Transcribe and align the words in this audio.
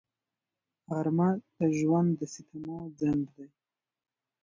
غرمه 0.91 1.29
د 1.57 1.59
ژوند 1.77 2.09
د 2.19 2.21
ستمو 2.33 2.77
ځنډ 2.99 3.23
دی 3.35 3.47